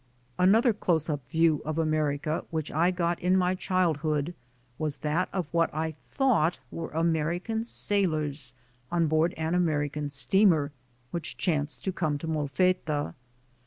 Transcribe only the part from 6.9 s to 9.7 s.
IMMIGRANT American sailors on board an